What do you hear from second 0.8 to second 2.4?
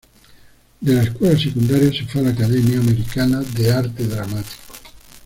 la escuela secundaria se fue a la